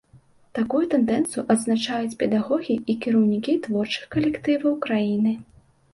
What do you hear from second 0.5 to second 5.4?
Такую тэндэнцыю адзначаюць педагогі і кіраўнікі творчых калектываў краіны.